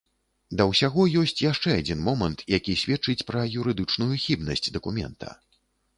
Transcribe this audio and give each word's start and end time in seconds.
Да 0.59 0.63
ўсяго 0.69 1.03
ёсць 1.23 1.41
яшчэ 1.51 1.69
адзін 1.83 2.01
момант, 2.07 2.39
які 2.57 2.77
сведчыць 2.85 3.25
пра 3.29 3.45
юрыдычную 3.65 4.11
хібнасць 4.27 4.69
дакумента. 4.79 5.35